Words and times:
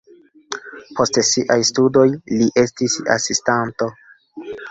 Post 0.99 1.19
siaj 1.27 1.57
studoj 1.69 2.07
li 2.39 2.49
estis 2.63 2.97
asistanto. 3.19 3.93